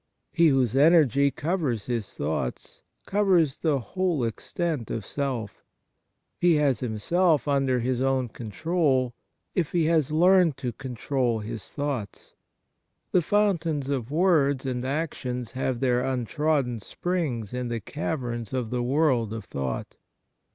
He 0.31 0.47
whose 0.47 0.75
energy 0.75 1.29
covers 1.29 1.85
his 1.85 2.17
thoughts, 2.17 2.81
covers 3.05 3.59
the 3.59 3.77
whole 3.77 4.23
extent 4.23 4.89
of 4.89 5.05
self. 5.05 5.63
He 6.39 6.57
ha*s 6.57 6.79
himself 6.79 7.47
under 7.47 7.79
his 7.81 8.01
own 8.01 8.27
control 8.29 9.13
if 9.53 9.73
he 9.73 9.85
has 9.85 10.11
learned 10.11 10.57
to 10.57 10.71
control 10.71 11.37
his 11.37 11.71
thoughts. 11.71 12.33
The 13.11 13.21
fountains 13.21 13.89
of 13.91 14.09
word 14.09 14.65
and 14.65 14.83
action 14.83 15.45
have 15.53 15.81
their 15.81 16.01
untrodden 16.03 16.79
springs 16.79 17.53
in 17.53 17.67
the 17.67 17.79
caverns 17.79 18.53
of 18.53 18.71
the 18.71 18.81
world 18.81 19.31
of 19.31 19.45
thought. 19.45 19.97